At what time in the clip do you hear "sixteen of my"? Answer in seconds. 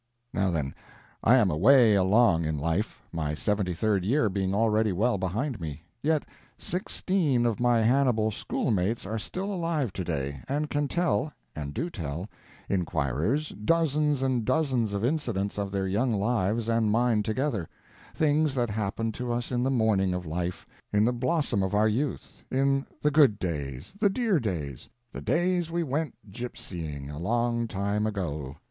6.57-7.81